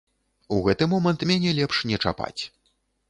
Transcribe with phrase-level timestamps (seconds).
[0.55, 2.37] У гэты момант мяне лепш не чапаць.